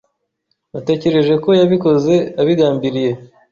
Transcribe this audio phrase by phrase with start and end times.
[0.73, 3.11] Natekereje ko yabikoze abigambiriye.